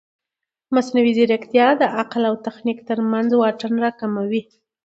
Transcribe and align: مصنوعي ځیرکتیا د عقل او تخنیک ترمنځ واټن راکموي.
مصنوعي 0.75 1.11
ځیرکتیا 1.17 1.67
د 1.77 1.83
عقل 1.99 2.21
او 2.29 2.35
تخنیک 2.45 2.79
ترمنځ 2.89 3.29
واټن 3.35 3.73
راکموي. 3.83 4.41